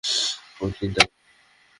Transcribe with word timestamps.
কোচিন, 0.57 0.89
তাই 0.95 1.07
না? 1.07 1.15